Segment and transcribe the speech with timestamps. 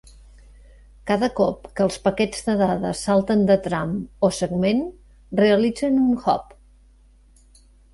[1.11, 3.95] Cada cop que els paquets de dades salten de tram
[4.29, 4.85] o segment
[5.45, 6.61] realitzen un hop.